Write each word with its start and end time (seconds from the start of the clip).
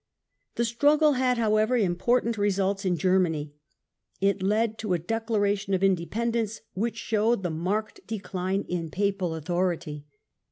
The 0.55 0.65
struggle 0.65 1.11
had, 1.13 1.37
however, 1.37 1.77
important 1.77 2.35
results 2.35 2.85
in 2.85 2.97
Germany. 2.97 3.53
It 4.19 4.41
led 4.41 4.79
to 4.79 4.93
a 4.95 4.97
declaration 4.97 5.75
of 5.75 5.83
independence, 5.83 6.61
which 6.73 6.97
showed 6.97 7.43
the 7.43 7.51
marked 7.51 8.07
decline 8.07 8.63
in 8.67 8.89
Papal 8.89 9.35
authority. 9.35 10.07